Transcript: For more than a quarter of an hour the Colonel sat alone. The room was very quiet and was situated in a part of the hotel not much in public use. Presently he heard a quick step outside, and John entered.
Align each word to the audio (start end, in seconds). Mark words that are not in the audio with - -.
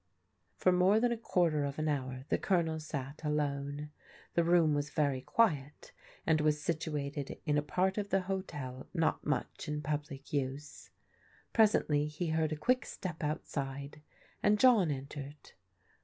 For 0.57 0.71
more 0.71 0.99
than 0.99 1.11
a 1.11 1.15
quarter 1.15 1.63
of 1.63 1.77
an 1.77 1.87
hour 1.87 2.25
the 2.29 2.39
Colonel 2.39 2.79
sat 2.79 3.23
alone. 3.23 3.91
The 4.33 4.43
room 4.43 4.73
was 4.73 4.89
very 4.89 5.21
quiet 5.21 5.91
and 6.25 6.41
was 6.41 6.59
situated 6.59 7.37
in 7.45 7.55
a 7.55 7.61
part 7.61 7.99
of 7.99 8.09
the 8.09 8.21
hotel 8.21 8.87
not 8.95 9.23
much 9.27 9.67
in 9.67 9.83
public 9.83 10.33
use. 10.33 10.89
Presently 11.53 12.07
he 12.07 12.29
heard 12.29 12.51
a 12.51 12.55
quick 12.57 12.87
step 12.87 13.23
outside, 13.23 14.01
and 14.41 14.57
John 14.59 14.89
entered. 14.89 15.51